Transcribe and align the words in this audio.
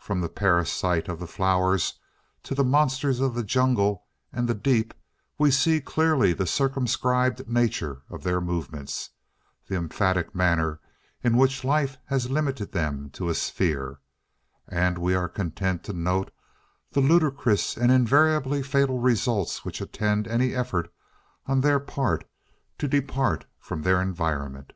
From 0.00 0.20
the 0.20 0.28
parasites 0.28 1.08
of 1.08 1.20
the 1.20 1.26
flowers 1.28 2.00
to 2.42 2.52
the 2.52 2.64
monsters 2.64 3.20
of 3.20 3.36
the 3.36 3.44
jungle 3.44 4.06
and 4.32 4.48
the 4.48 4.54
deep 4.56 4.92
we 5.38 5.52
see 5.52 5.80
clearly 5.80 6.32
the 6.32 6.48
circumscribed 6.48 7.48
nature 7.48 8.02
of 8.10 8.24
their 8.24 8.40
movements—the 8.40 9.72
emphatic 9.76 10.34
manner 10.34 10.80
in 11.22 11.36
which 11.36 11.62
life 11.62 11.96
has 12.06 12.28
limited 12.28 12.72
them 12.72 13.08
to 13.10 13.28
a 13.28 13.36
sphere; 13.36 14.00
and 14.66 14.98
we 14.98 15.14
are 15.14 15.28
content 15.28 15.84
to 15.84 15.92
note 15.92 16.32
the 16.90 17.00
ludicrous 17.00 17.76
and 17.76 17.92
invariably 17.92 18.64
fatal 18.64 18.98
results 18.98 19.64
which 19.64 19.80
attend 19.80 20.26
any 20.26 20.56
effort 20.56 20.92
on 21.46 21.60
their 21.60 21.78
part 21.78 22.24
to 22.78 22.88
depart 22.88 23.46
from 23.60 23.82
their 23.82 24.02
environment. 24.02 24.72